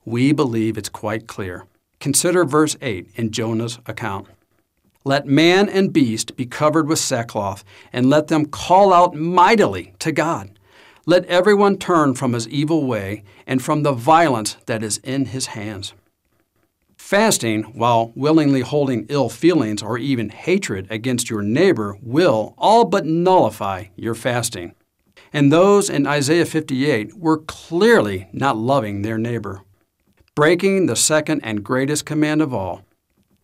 We 0.06 0.32
believe 0.32 0.78
it's 0.78 0.88
quite 0.88 1.26
clear. 1.26 1.66
Consider 2.00 2.44
verse 2.44 2.76
8 2.80 3.10
in 3.16 3.30
Jonah's 3.32 3.78
account. 3.86 4.28
Let 5.04 5.26
man 5.26 5.68
and 5.68 5.92
beast 5.92 6.36
be 6.36 6.46
covered 6.46 6.86
with 6.86 6.98
sackcloth, 6.98 7.64
and 7.92 8.10
let 8.10 8.28
them 8.28 8.46
call 8.46 8.92
out 8.92 9.14
mightily 9.14 9.94
to 10.00 10.12
God. 10.12 10.58
Let 11.06 11.24
everyone 11.24 11.78
turn 11.78 12.14
from 12.14 12.34
his 12.34 12.46
evil 12.48 12.84
way 12.84 13.24
and 13.46 13.62
from 13.62 13.82
the 13.82 13.92
violence 13.92 14.58
that 14.66 14.82
is 14.82 14.98
in 14.98 15.26
his 15.26 15.46
hands. 15.46 15.94
Fasting, 16.98 17.62
while 17.62 18.12
willingly 18.14 18.60
holding 18.60 19.06
ill 19.08 19.30
feelings 19.30 19.82
or 19.82 19.96
even 19.96 20.28
hatred 20.28 20.86
against 20.90 21.30
your 21.30 21.40
neighbor, 21.40 21.96
will 22.02 22.54
all 22.58 22.84
but 22.84 23.06
nullify 23.06 23.86
your 23.96 24.14
fasting. 24.14 24.74
And 25.32 25.50
those 25.50 25.88
in 25.88 26.06
Isaiah 26.06 26.44
58 26.44 27.16
were 27.16 27.38
clearly 27.38 28.28
not 28.32 28.56
loving 28.56 29.02
their 29.02 29.16
neighbor 29.16 29.62
breaking 30.38 30.86
the 30.86 30.94
second 30.94 31.40
and 31.42 31.64
greatest 31.64 32.06
command 32.06 32.40
of 32.40 32.54
all. 32.54 32.84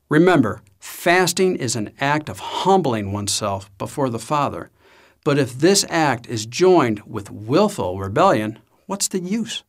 Remember, 0.09 0.63
fasting 0.79 1.57
is 1.57 1.75
an 1.75 1.91
act 1.99 2.29
of 2.29 2.39
humbling 2.39 3.11
oneself 3.11 3.69
before 3.79 4.09
the 4.09 4.21
Father. 4.21 4.71
But 5.25 5.37
if 5.37 5.59
this 5.59 5.85
act 5.91 6.29
is 6.29 6.47
joined 6.47 7.01
with 7.01 7.33
willful 7.33 7.99
rebellion, 7.99 8.61
what's 8.87 9.09
the 9.09 9.19
use? 9.19 9.65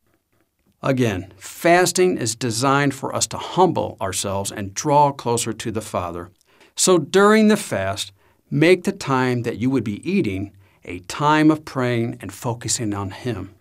Again, 0.84 1.32
fasting 1.36 2.16
is 2.16 2.36
designed 2.36 2.94
for 2.94 3.12
us 3.12 3.26
to 3.26 3.38
humble 3.38 3.96
ourselves 4.00 4.52
and 4.52 4.72
draw 4.72 5.10
closer 5.10 5.52
to 5.52 5.72
the 5.72 5.80
Father. 5.80 6.30
So 6.76 6.96
during 6.96 7.48
the 7.48 7.56
fast, 7.56 8.12
make 8.52 8.84
the 8.84 8.92
time 8.92 9.42
that 9.42 9.58
you 9.58 9.68
would 9.68 9.82
be 9.82 10.08
eating 10.08 10.52
a 10.84 11.00
time 11.00 11.50
of 11.50 11.64
praying 11.64 12.18
and 12.20 12.32
focusing 12.32 12.94
on 12.94 13.10
Him. 13.10 13.52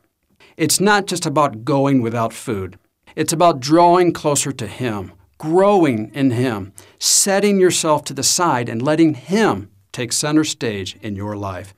It's 0.56 0.80
not 0.80 1.08
just 1.08 1.26
about 1.26 1.66
going 1.66 2.04
without 2.04 2.32
food. 2.32 2.78
It's 3.16 3.32
about 3.32 3.62
drawing 3.62 4.12
closer 4.12 4.52
to 4.52 4.68
Him, 4.68 5.14
growing 5.38 6.14
in 6.14 6.32
Him, 6.32 6.74
setting 7.00 7.62
yourself 7.62 8.04
to 8.06 8.14
the 8.14 8.24
side 8.24 8.68
and 8.68 8.82
letting 8.82 9.14
Him 9.14 9.70
take 9.94 10.12
center 10.12 10.44
stage 10.44 10.98
in 11.02 11.16
your 11.16 11.38
life. 11.38 11.74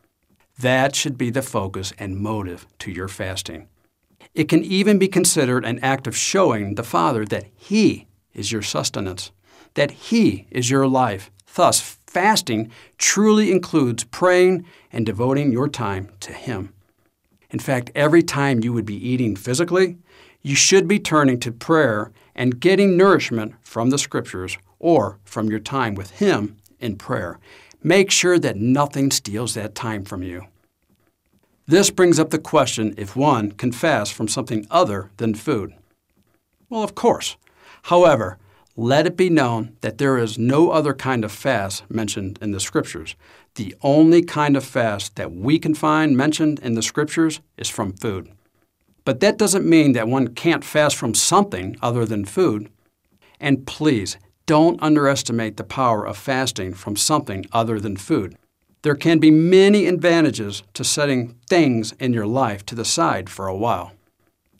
That 0.57 0.95
should 0.95 1.15
be 1.15 1.29
the 1.29 1.43
focus 1.43 1.93
and 1.99 2.17
motive 2.17 2.65
to 2.79 2.91
your 2.91 3.07
fasting. 3.07 3.67
It 4.33 4.49
can 4.49 4.63
even 4.63 4.97
be 4.97 5.07
considered 5.07 5.63
an 5.63 5.77
act 5.79 6.07
of 6.07 6.17
showing 6.17 6.73
the 6.73 6.83
Father 6.83 7.23
that 7.25 7.45
He 7.55 8.07
is 8.33 8.51
your 8.51 8.63
sustenance, 8.63 9.31
that 9.75 9.91
He 9.91 10.47
is 10.49 10.71
your 10.71 10.87
life. 10.87 11.29
Thus, 11.53 11.99
fasting 12.07 12.71
truly 12.97 13.51
includes 13.51 14.03
praying 14.05 14.65
and 14.91 15.05
devoting 15.05 15.51
your 15.51 15.67
time 15.67 16.09
to 16.21 16.33
Him. 16.33 16.73
In 17.51 17.59
fact, 17.59 17.91
every 17.93 18.23
time 18.23 18.63
you 18.63 18.73
would 18.73 18.85
be 18.85 19.07
eating 19.07 19.35
physically, 19.35 19.97
you 20.47 20.55
should 20.55 20.87
be 20.87 20.97
turning 20.97 21.37
to 21.41 21.51
prayer 21.51 22.09
and 22.33 22.61
getting 22.61 22.95
nourishment 22.95 23.53
from 23.61 23.89
the 23.89 23.97
Scriptures 23.97 24.57
or 24.79 25.19
from 25.25 25.49
your 25.49 25.59
time 25.59 25.93
with 25.93 26.11
Him 26.11 26.55
in 26.79 26.95
prayer. 26.95 27.37
Make 27.83 28.11
sure 28.11 28.39
that 28.39 28.55
nothing 28.55 29.11
steals 29.11 29.55
that 29.55 29.75
time 29.75 30.05
from 30.05 30.23
you. 30.23 30.45
This 31.65 31.91
brings 31.91 32.17
up 32.17 32.29
the 32.29 32.39
question 32.39 32.93
if 32.97 33.13
one 33.13 33.51
can 33.51 33.73
fast 33.73 34.13
from 34.13 34.29
something 34.29 34.65
other 34.71 35.11
than 35.17 35.35
food. 35.35 35.73
Well, 36.69 36.81
of 36.81 36.95
course. 36.95 37.35
However, 37.83 38.37
let 38.77 39.05
it 39.05 39.17
be 39.17 39.29
known 39.29 39.75
that 39.81 39.97
there 39.97 40.17
is 40.17 40.37
no 40.37 40.71
other 40.71 40.93
kind 40.93 41.25
of 41.25 41.31
fast 41.33 41.83
mentioned 41.89 42.39
in 42.41 42.51
the 42.51 42.61
Scriptures. 42.61 43.15
The 43.55 43.75
only 43.81 44.21
kind 44.21 44.55
of 44.55 44.63
fast 44.63 45.17
that 45.17 45.33
we 45.33 45.59
can 45.59 45.73
find 45.73 46.15
mentioned 46.15 46.59
in 46.59 46.75
the 46.75 46.81
Scriptures 46.81 47.41
is 47.57 47.67
from 47.67 47.91
food. 47.91 48.31
But 49.07 49.21
that 49.21 49.37
doesn't 49.37 49.65
mean 49.65 49.93
that 49.93 50.09
one 50.09 50.27
can't 50.35 50.65
fast 50.65 50.97
from 50.97 51.13
something 51.13 51.77
other 51.81 52.03
than 52.03 52.25
food. 52.25 52.69
And 53.39 53.65
please, 53.65 54.17
don't 54.45 54.83
underestimate 54.83 55.55
the 55.55 55.63
power 55.63 56.05
of 56.05 56.17
fasting 56.17 56.73
from 56.73 56.97
something 56.97 57.45
other 57.53 57.79
than 57.79 57.95
food. 57.95 58.35
There 58.81 58.95
can 58.95 59.19
be 59.19 59.31
many 59.31 59.85
advantages 59.87 60.61
to 60.73 60.83
setting 60.83 61.35
things 61.47 61.93
in 62.01 62.11
your 62.11 62.27
life 62.27 62.65
to 62.65 62.75
the 62.75 62.83
side 62.83 63.29
for 63.29 63.47
a 63.47 63.55
while. 63.55 63.93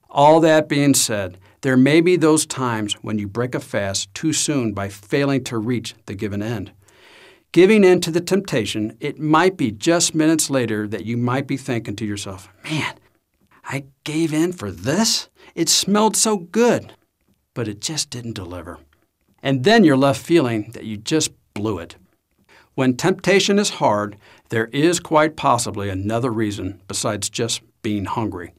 All 0.10 0.39
that 0.39 0.70
being 0.70 0.94
said, 0.94 1.38
there 1.60 1.75
may 1.75 2.00
be 2.00 2.16
those 2.16 2.46
times 2.46 2.94
when 3.04 3.20
you 3.20 3.27
break 3.27 3.54
a 3.54 3.60
fast 3.60 4.13
too 4.13 4.32
soon 4.32 4.72
by 4.72 4.88
failing 4.88 5.44
to 5.44 5.58
reach 5.58 5.94
the 6.06 6.16
given 6.16 6.42
end. 6.42 6.72
Giving 7.51 7.84
in 7.84 8.00
to 8.00 8.12
the 8.12 8.22
temptation, 8.22 8.96
it 9.01 9.20
might 9.20 9.58
be 9.58 9.74
just 9.74 10.16
minutes 10.16 10.50
later 10.50 10.88
that 10.88 11.04
you 11.04 11.18
might 11.18 11.48
be 11.48 11.58
thinking 11.58 11.98
to 11.98 12.06
yourself, 12.06 12.48
man, 12.63 12.96
I 13.68 13.84
gave 14.06 14.34
in 14.34 14.54
for 14.54 14.72
this? 14.72 15.28
It 15.54 15.68
smelled 15.68 16.16
so 16.16 16.38
good, 16.38 16.94
but 17.54 17.68
it 17.68 17.82
just 17.82 18.10
didn't 18.10 18.36
deliver. 18.36 18.80
And 19.44 19.66
then 19.66 19.84
you're 19.84 19.98
left 19.98 20.22
feeling 20.22 20.72
that 20.72 20.86
you 20.86 20.96
just 20.96 21.32
blew 21.54 21.78
it. 21.78 21.98
When 22.76 22.96
temptation 22.96 23.60
is 23.60 23.72
hard, 23.72 24.18
there 24.50 24.68
is 24.68 25.02
quite 25.02 25.36
possibly 25.36 25.90
another 25.90 26.32
reason 26.32 26.80
besides 26.88 27.30
just 27.30 27.62
being 27.82 28.06
hungry. 28.06 28.54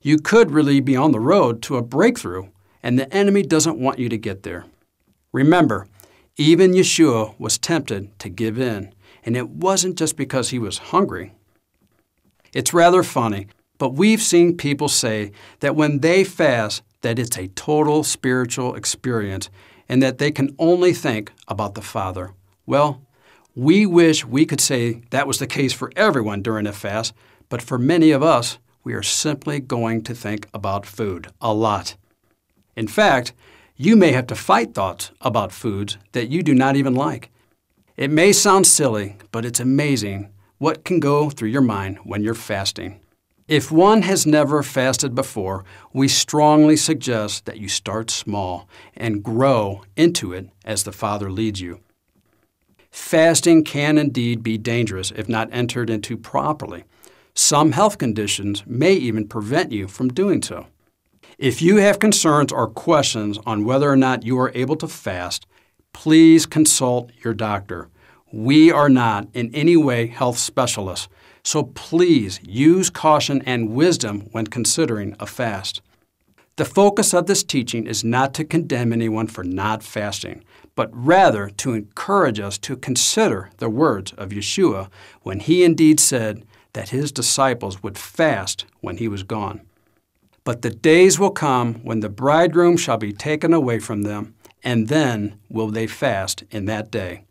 You 0.00 0.16
could 0.16 0.50
really 0.50 0.80
be 0.80 0.96
on 0.96 1.12
the 1.12 1.20
road 1.20 1.60
to 1.62 1.76
a 1.76 1.82
breakthrough, 1.82 2.48
and 2.82 2.98
the 2.98 3.12
enemy 3.12 3.42
doesn't 3.42 3.78
want 3.78 3.98
you 3.98 4.08
to 4.08 4.16
get 4.16 4.44
there. 4.44 4.64
Remember, 5.32 5.86
even 6.36 6.72
Yeshua 6.72 7.38
was 7.38 7.58
tempted 7.58 8.18
to 8.20 8.28
give 8.28 8.58
in, 8.58 8.94
and 9.24 9.36
it 9.36 9.50
wasn't 9.50 9.98
just 9.98 10.16
because 10.16 10.50
he 10.50 10.58
was 10.58 10.78
hungry. 10.78 11.32
It's 12.54 12.72
rather 12.72 13.02
funny, 13.02 13.48
but 13.78 13.94
we've 13.94 14.22
seen 14.22 14.56
people 14.56 14.88
say 14.88 15.32
that 15.60 15.76
when 15.76 16.00
they 16.00 16.24
fast, 16.24 16.82
that 17.00 17.18
it's 17.18 17.38
a 17.38 17.48
total 17.48 18.02
spiritual 18.02 18.74
experience 18.74 19.48
and 19.88 20.02
that 20.02 20.18
they 20.18 20.30
can 20.30 20.54
only 20.58 20.92
think 20.92 21.32
about 21.46 21.74
the 21.74 21.82
Father. 21.82 22.34
Well, 22.66 23.00
we 23.54 23.86
wish 23.86 24.24
we 24.24 24.44
could 24.44 24.60
say 24.60 25.02
that 25.10 25.26
was 25.26 25.38
the 25.38 25.46
case 25.46 25.72
for 25.72 25.92
everyone 25.96 26.42
during 26.42 26.66
a 26.66 26.72
fast, 26.72 27.14
but 27.48 27.62
for 27.62 27.78
many 27.78 28.10
of 28.10 28.22
us, 28.22 28.58
we 28.84 28.94
are 28.94 29.02
simply 29.02 29.60
going 29.60 30.02
to 30.02 30.14
think 30.14 30.48
about 30.52 30.86
food 30.86 31.28
a 31.40 31.52
lot. 31.52 31.96
In 32.76 32.88
fact, 32.88 33.32
you 33.76 33.96
may 33.96 34.12
have 34.12 34.26
to 34.28 34.34
fight 34.34 34.74
thoughts 34.74 35.10
about 35.20 35.52
foods 35.52 35.98
that 36.12 36.30
you 36.30 36.42
do 36.42 36.54
not 36.54 36.76
even 36.76 36.94
like. 36.94 37.30
It 37.96 38.10
may 38.10 38.32
sound 38.32 38.66
silly, 38.66 39.16
but 39.32 39.44
it's 39.44 39.60
amazing 39.60 40.30
what 40.58 40.84
can 40.84 41.00
go 41.00 41.30
through 41.30 41.48
your 41.48 41.62
mind 41.62 41.98
when 42.04 42.22
you're 42.22 42.34
fasting. 42.34 43.00
If 43.48 43.72
one 43.72 44.02
has 44.02 44.26
never 44.26 44.62
fasted 44.62 45.14
before, 45.14 45.64
we 45.94 46.06
strongly 46.06 46.76
suggest 46.76 47.46
that 47.46 47.58
you 47.58 47.66
start 47.66 48.10
small 48.10 48.68
and 48.94 49.24
grow 49.24 49.84
into 49.96 50.34
it 50.34 50.50
as 50.66 50.82
the 50.84 50.92
Father 50.92 51.30
leads 51.30 51.58
you. 51.58 51.80
Fasting 52.90 53.64
can 53.64 53.96
indeed 53.96 54.42
be 54.42 54.58
dangerous 54.58 55.10
if 55.12 55.30
not 55.30 55.48
entered 55.50 55.88
into 55.88 56.14
properly. 56.18 56.84
Some 57.34 57.72
health 57.72 57.96
conditions 57.96 58.64
may 58.66 58.92
even 58.92 59.26
prevent 59.26 59.72
you 59.72 59.88
from 59.88 60.08
doing 60.08 60.42
so. 60.42 60.66
If 61.38 61.62
you 61.62 61.76
have 61.76 61.98
concerns 61.98 62.52
or 62.52 62.68
questions 62.68 63.38
on 63.46 63.64
whether 63.64 63.90
or 63.90 63.96
not 63.96 64.24
you 64.24 64.38
are 64.38 64.52
able 64.54 64.76
to 64.76 64.88
fast, 64.88 65.46
please 65.94 66.44
consult 66.44 67.12
your 67.24 67.32
doctor. 67.32 67.88
We 68.30 68.70
are 68.70 68.90
not 68.90 69.28
in 69.32 69.54
any 69.54 69.76
way 69.76 70.08
health 70.08 70.36
specialists, 70.36 71.08
so 71.48 71.62
please 71.62 72.40
use 72.42 72.90
caution 72.90 73.40
and 73.46 73.70
wisdom 73.70 74.28
when 74.32 74.46
considering 74.46 75.16
a 75.18 75.24
fast. 75.24 75.80
The 76.56 76.66
focus 76.66 77.14
of 77.14 77.24
this 77.24 77.42
teaching 77.42 77.86
is 77.86 78.04
not 78.04 78.34
to 78.34 78.44
condemn 78.44 78.92
anyone 78.92 79.28
for 79.28 79.42
not 79.42 79.82
fasting, 79.82 80.44
but 80.74 80.90
rather 80.92 81.48
to 81.48 81.72
encourage 81.72 82.38
us 82.38 82.58
to 82.58 82.76
consider 82.76 83.48
the 83.56 83.70
words 83.70 84.12
of 84.18 84.28
Yeshua 84.28 84.90
when 85.22 85.40
he 85.40 85.64
indeed 85.64 86.00
said, 86.00 86.44
that 86.74 86.90
his 86.90 87.10
disciples 87.12 87.82
would 87.82 87.96
fast 87.96 88.66
when 88.82 88.98
he 88.98 89.08
was 89.08 89.22
gone. 89.22 89.62
But 90.44 90.60
the 90.60 90.68
days 90.68 91.18
will 91.18 91.30
come 91.30 91.76
when 91.76 92.00
the 92.00 92.10
bridegroom 92.10 92.76
shall 92.76 92.98
be 92.98 93.14
taken 93.14 93.54
away 93.54 93.78
from 93.78 94.02
them, 94.02 94.34
and 94.62 94.88
then 94.88 95.38
will 95.48 95.68
they 95.68 95.86
fast 95.86 96.44
in 96.50 96.66
that 96.66 96.90
day. 96.90 97.24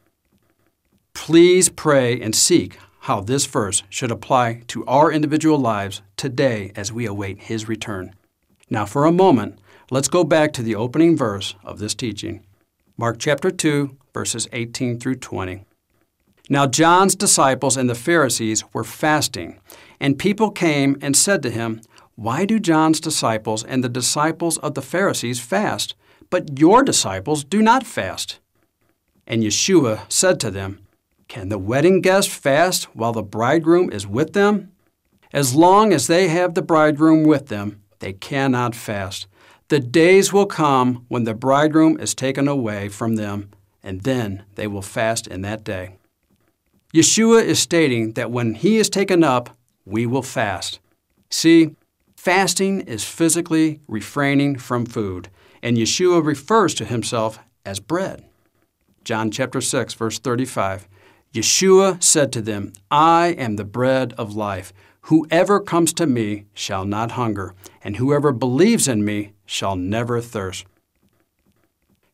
Please 1.13 1.69
pray 1.69 2.19
and 2.19 2.33
seek 2.33 2.79
how 3.07 3.21
this 3.21 3.45
verse 3.45 3.83
should 3.89 4.11
apply 4.11 4.61
to 4.67 4.85
our 4.85 5.09
individual 5.09 5.57
lives 5.57 6.01
today 6.17 6.73
as 6.75 6.91
we 6.91 7.05
await 7.05 7.43
his 7.43 7.65
return. 7.65 8.13
Now, 8.69 8.85
for 8.85 9.05
a 9.05 9.13
moment, 9.13 9.59
let's 9.89 10.09
go 10.09 10.25
back 10.25 10.51
to 10.53 10.61
the 10.61 10.75
opening 10.75 11.15
verse 11.15 11.55
of 11.63 11.79
this 11.79 11.95
teaching 11.95 12.43
Mark 12.97 13.17
chapter 13.17 13.49
2, 13.49 13.95
verses 14.13 14.49
18 14.51 14.99
through 14.99 15.15
20. 15.15 15.63
Now 16.49 16.67
John's 16.67 17.15
disciples 17.15 17.77
and 17.77 17.89
the 17.89 17.95
Pharisees 17.95 18.65
were 18.73 18.83
fasting, 18.83 19.57
and 20.01 20.19
people 20.19 20.51
came 20.51 20.97
and 21.01 21.15
said 21.15 21.41
to 21.43 21.49
him, 21.49 21.79
Why 22.15 22.43
do 22.43 22.59
John's 22.59 22.99
disciples 22.99 23.63
and 23.63 23.85
the 23.85 23.89
disciples 23.89 24.57
of 24.57 24.73
the 24.73 24.81
Pharisees 24.81 25.39
fast, 25.39 25.95
but 26.29 26.59
your 26.59 26.83
disciples 26.83 27.45
do 27.45 27.61
not 27.61 27.87
fast? 27.87 28.39
And 29.25 29.43
Yeshua 29.43 30.11
said 30.11 30.41
to 30.41 30.51
them, 30.51 30.81
Can 31.27 31.49
the 31.49 31.57
wedding 31.57 32.01
guests 32.01 32.33
fast 32.33 32.85
while 32.95 33.13
the 33.13 33.23
bridegroom 33.23 33.91
is 33.91 34.07
with 34.07 34.33
them? 34.33 34.71
As 35.33 35.55
long 35.55 35.91
as 35.91 36.07
they 36.07 36.29
have 36.29 36.53
the 36.53 36.61
bridegroom 36.61 37.23
with 37.23 37.47
them, 37.47 37.81
they 37.99 38.13
cannot 38.13 38.75
fast. 38.75 39.27
The 39.67 39.79
days 39.79 40.31
will 40.31 40.45
come 40.45 41.05
when 41.09 41.25
the 41.25 41.33
bridegroom 41.33 41.99
is 41.99 42.15
taken 42.15 42.47
away 42.47 42.87
from 42.87 43.15
them, 43.15 43.49
and 43.83 44.01
then 44.01 44.43
they 44.55 44.67
will 44.67 44.81
fast 44.81 45.27
in 45.27 45.41
that 45.41 45.65
day. 45.65 45.97
Yeshua 46.93 47.43
is 47.43 47.59
stating 47.59 48.13
that 48.13 48.31
when 48.31 48.53
he 48.53 48.77
is 48.77 48.89
taken 48.89 49.23
up, 49.23 49.49
we 49.85 50.05
will 50.05 50.21
fast. 50.21 50.79
See, 51.29 51.75
fasting 52.15 52.81
is 52.81 53.03
physically 53.03 53.81
refraining 53.89 54.57
from 54.57 54.85
food, 54.85 55.29
and 55.61 55.75
Yeshua 55.75 56.25
refers 56.25 56.73
to 56.75 56.85
himself 56.85 57.39
as 57.65 57.81
bread. 57.81 58.23
John 59.03 59.31
chapter 59.31 59.59
6 59.59 59.93
verse 59.93 60.19
35. 60.19 60.87
Yeshua 61.37 62.01
said 62.01 62.31
to 62.33 62.41
them, 62.41 62.73
I 62.89 63.27
am 63.37 63.55
the 63.55 63.63
bread 63.63 64.13
of 64.17 64.35
life. 64.35 64.73
Whoever 65.01 65.59
comes 65.59 65.93
to 65.93 66.05
me 66.07 66.45
shall 66.53 66.85
not 66.85 67.11
hunger, 67.11 67.53
and 67.83 67.97
whoever 67.97 68.31
believes 68.31 68.87
in 68.87 69.05
me 69.05 69.33
shall 69.45 69.75
never 69.75 70.19
thirst. 70.19 70.65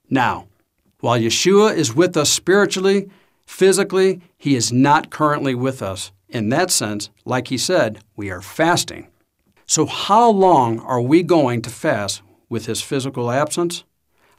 Now, 0.10 0.48
while 1.00 1.20
Yeshua 1.20 1.76
is 1.76 1.96
with 1.96 2.16
us 2.16 2.30
spiritually, 2.30 3.10
Physically, 3.46 4.22
he 4.38 4.56
is 4.56 4.72
not 4.72 5.10
currently 5.10 5.54
with 5.54 5.82
us. 5.82 6.12
In 6.30 6.50
that 6.50 6.72
sense, 6.72 7.10
like 7.26 7.50
he 7.50 7.58
said, 7.58 8.00
we 8.16 8.32
are 8.32 8.42
fasting. 8.42 9.08
So, 9.66 9.86
how 9.86 10.30
long 10.30 10.80
are 10.80 11.02
we 11.02 11.24
going 11.24 11.62
to 11.62 11.70
fast 11.70 12.22
with 12.50 12.66
his 12.66 12.82
physical 12.82 13.32
absence? 13.32 13.84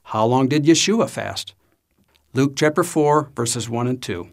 How 0.05 0.27
long 0.27 0.49
did 0.49 0.65
Yeshua 0.65 1.09
fast? 1.09 1.55
Luke 2.33 2.55
chapter 2.57 2.83
4, 2.83 3.31
verses 3.37 3.71
1 3.71 3.87
and 3.87 4.03
2. 4.03 4.29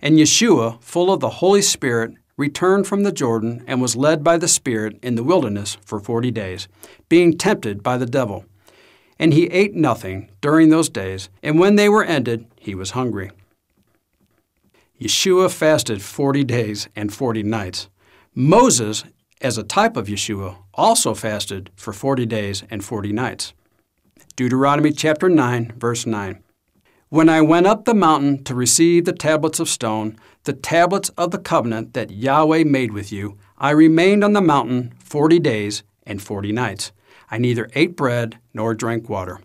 And 0.00 0.16
Yeshua, 0.18 0.80
full 0.82 1.12
of 1.12 1.20
the 1.20 1.28
Holy 1.28 1.62
Spirit, 1.62 2.14
returned 2.36 2.86
from 2.86 3.02
the 3.02 3.12
Jordan 3.12 3.64
and 3.66 3.82
was 3.82 3.96
led 3.96 4.22
by 4.22 4.38
the 4.38 4.48
Spirit 4.48 4.98
in 5.02 5.16
the 5.16 5.24
wilderness 5.24 5.76
for 5.84 5.98
forty 5.98 6.30
days, 6.30 6.68
being 7.08 7.36
tempted 7.36 7.82
by 7.82 7.98
the 7.98 8.06
devil. 8.06 8.44
And 9.18 9.34
he 9.34 9.46
ate 9.46 9.74
nothing 9.74 10.30
during 10.40 10.68
those 10.68 10.88
days, 10.88 11.28
and 11.42 11.58
when 11.58 11.74
they 11.74 11.88
were 11.88 12.04
ended, 12.04 12.46
he 12.60 12.74
was 12.74 12.92
hungry. 12.92 13.32
Yeshua 15.00 15.50
fasted 15.50 16.02
40 16.02 16.44
days 16.44 16.88
and 16.96 17.12
40 17.12 17.42
nights. 17.44 17.88
Moses, 18.34 19.04
as 19.40 19.58
a 19.58 19.62
type 19.62 19.96
of 19.96 20.06
Yeshua, 20.06 20.56
also 20.74 21.14
fasted 21.14 21.70
for 21.76 21.92
40 21.92 22.26
days 22.26 22.64
and 22.70 22.84
40 22.84 23.12
nights. 23.12 23.52
Deuteronomy 24.36 24.92
chapter 24.92 25.28
9, 25.28 25.74
verse 25.76 26.06
9. 26.06 26.42
When 27.10 27.30
I 27.30 27.40
went 27.40 27.66
up 27.66 27.86
the 27.86 27.94
mountain 27.94 28.44
to 28.44 28.54
receive 28.54 29.06
the 29.06 29.14
tablets 29.14 29.58
of 29.58 29.68
stone, 29.70 30.18
the 30.44 30.52
tablets 30.52 31.08
of 31.10 31.30
the 31.30 31.38
covenant 31.38 31.94
that 31.94 32.10
Yahweh 32.10 32.64
made 32.64 32.92
with 32.92 33.10
you, 33.10 33.38
I 33.56 33.70
remained 33.70 34.22
on 34.22 34.34
the 34.34 34.42
mountain 34.42 34.92
40 34.98 35.38
days 35.38 35.82
and 36.06 36.20
40 36.20 36.52
nights. 36.52 36.92
I 37.30 37.38
neither 37.38 37.70
ate 37.74 37.96
bread 37.96 38.38
nor 38.52 38.74
drank 38.74 39.08
water. 39.08 39.40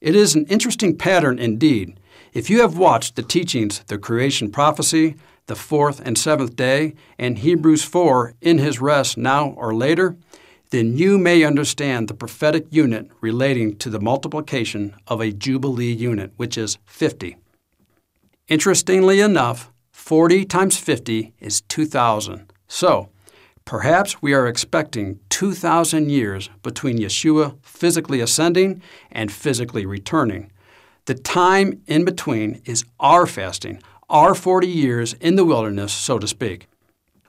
It 0.00 0.16
is 0.16 0.34
an 0.34 0.46
interesting 0.46 0.96
pattern 0.96 1.38
indeed 1.38 2.00
if 2.32 2.50
you 2.50 2.60
have 2.60 2.76
watched 2.76 3.16
the 3.16 3.22
teachings, 3.22 3.80
the 3.86 3.96
creation 3.96 4.50
prophecy, 4.50 5.16
the 5.46 5.56
fourth 5.56 6.00
and 6.04 6.18
seventh 6.18 6.56
day, 6.56 6.94
and 7.18 7.38
Hebrews 7.38 7.82
4, 7.82 8.34
in 8.40 8.58
his 8.58 8.80
rest 8.80 9.16
now 9.16 9.50
or 9.50 9.74
later, 9.74 10.16
then 10.70 10.96
you 10.96 11.18
may 11.18 11.44
understand 11.44 12.08
the 12.08 12.14
prophetic 12.14 12.66
unit 12.70 13.08
relating 13.20 13.76
to 13.76 13.90
the 13.90 14.00
multiplication 14.00 14.94
of 15.06 15.20
a 15.20 15.32
Jubilee 15.32 15.92
unit, 15.92 16.32
which 16.36 16.58
is 16.58 16.78
50. 16.86 17.36
Interestingly 18.48 19.20
enough, 19.20 19.70
40 19.92 20.44
times 20.44 20.76
50 20.76 21.32
is 21.40 21.62
2,000. 21.62 22.52
So, 22.68 23.08
perhaps 23.64 24.22
we 24.22 24.34
are 24.34 24.46
expecting 24.46 25.18
2,000 25.30 26.10
years 26.10 26.50
between 26.62 26.98
Yeshua 26.98 27.56
physically 27.62 28.20
ascending 28.20 28.82
and 29.10 29.32
physically 29.32 29.86
returning. 29.86 30.50
The 31.06 31.14
time 31.14 31.82
in 31.86 32.04
between 32.04 32.62
is 32.64 32.84
our 32.98 33.26
fasting, 33.26 33.82
our 34.08 34.34
40 34.34 34.66
years 34.66 35.14
in 35.14 35.36
the 35.36 35.44
wilderness, 35.44 35.92
so 35.92 36.18
to 36.18 36.28
speak. 36.28 36.68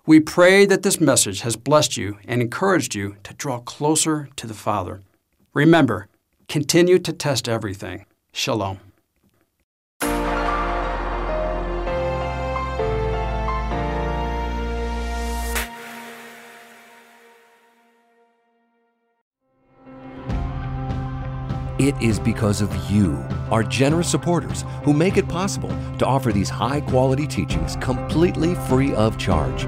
We 0.08 0.22
pray 0.22 0.66
that 0.68 0.84
this 0.84 1.02
message 1.02 1.42
has 1.42 1.58
blessed 1.58 1.98
you 1.98 2.18
and 2.26 2.42
encouraged 2.42 2.96
you 2.96 3.18
to 3.24 3.34
draw 3.34 3.60
closer 3.60 4.30
to 4.38 4.48
the 4.48 4.54
Father. 4.54 5.02
Remember, 5.54 6.08
continue 6.48 6.98
to 6.98 7.12
test 7.12 7.50
everything. 7.50 8.06
Shalom. 8.32 8.80
It 21.80 22.02
is 22.02 22.18
because 22.18 22.62
of 22.62 22.74
you, 22.90 23.24
our 23.52 23.62
generous 23.62 24.10
supporters, 24.10 24.64
who 24.86 24.94
make 24.94 25.18
it 25.18 25.28
possible 25.28 25.76
to 26.00 26.06
offer 26.06 26.32
these 26.32 26.50
high 26.50 26.80
quality 26.80 27.28
teachings 27.28 27.76
completely 27.76 28.56
free 28.56 28.96
of 28.96 29.18
charge. 29.18 29.68